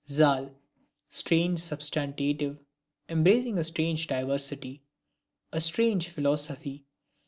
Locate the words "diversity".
4.07-4.81